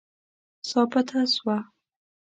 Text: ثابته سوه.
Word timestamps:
ثابته 0.69 1.19
سوه. 1.33 1.57